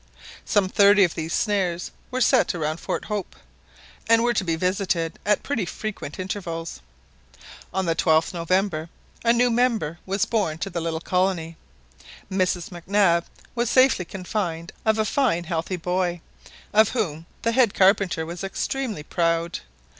Some 0.45 0.67
thirty 0.67 1.03
of 1.03 1.13
these 1.13 1.31
snares 1.31 1.91
were 2.09 2.21
set 2.21 2.55
round 2.55 2.79
Fort 2.79 3.05
Hope, 3.05 3.35
and 4.09 4.23
were 4.23 4.33
to 4.33 4.43
be 4.43 4.55
visited 4.55 5.19
at 5.27 5.43
pretty 5.43 5.63
frequent 5.63 6.17
intervals. 6.17 6.81
On 7.71 7.85
the 7.85 7.93
12th 7.95 8.33
November 8.33 8.89
a 9.23 9.31
new 9.31 9.51
member 9.51 9.99
was 10.07 10.25
born 10.25 10.57
to 10.57 10.71
the 10.71 10.81
little 10.81 11.01
colony. 11.01 11.55
Mrs 12.31 12.71
Mac 12.71 12.87
Nab 12.87 13.25
was 13.53 13.69
safely 13.69 14.03
confined 14.03 14.71
of 14.85 14.97
a 14.97 15.05
fine 15.05 15.43
healthy 15.43 15.77
boy, 15.77 16.21
of 16.73 16.89
whom 16.89 17.27
the 17.43 17.51
head 17.51 17.75
carpenter 17.75 18.25
was 18.25 18.43
extremely 18.43 19.03
proud. 19.03 19.59